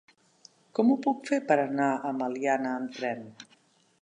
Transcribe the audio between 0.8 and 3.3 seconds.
ho puc fer per anar a Meliana amb tren?